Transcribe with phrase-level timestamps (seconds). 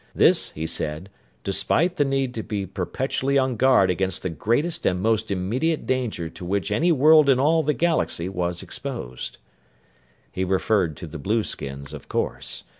[0.15, 1.11] This, he said,
[1.43, 6.27] despite the need to be perpetually on guard against the greatest and most immediate danger
[6.27, 9.37] to which any world in all the galaxy was exposed.
[10.31, 12.63] He referred to the blueskins, of course.